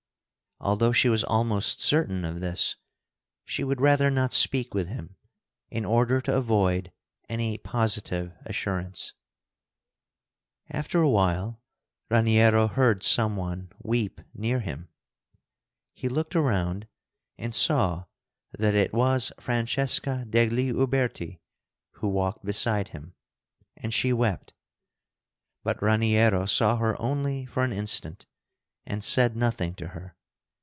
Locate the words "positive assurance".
7.57-9.13